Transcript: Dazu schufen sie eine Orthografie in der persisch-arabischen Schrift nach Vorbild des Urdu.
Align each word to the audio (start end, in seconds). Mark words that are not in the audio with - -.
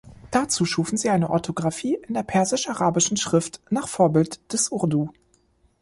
Dazu 0.31 0.65
schufen 0.65 0.97
sie 0.97 1.11
eine 1.11 1.29
Orthografie 1.29 1.99
in 2.07 2.15
der 2.15 2.23
persisch-arabischen 2.23 3.17
Schrift 3.17 3.61
nach 3.69 3.87
Vorbild 3.87 4.51
des 4.51 4.69
Urdu. 4.71 5.11